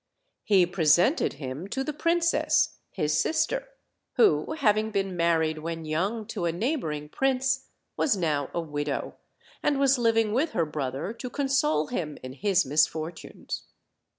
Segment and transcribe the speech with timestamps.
[0.43, 3.69] He presented him to the princess, his sister;
[4.13, 9.17] who, having been married when young to a neighboring prince, was now a widow,
[9.61, 13.65] and was living with her brother to console him in his misfortunes.